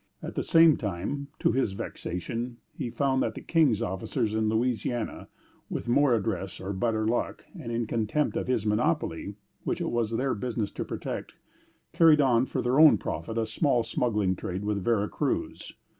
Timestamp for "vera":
14.83-15.07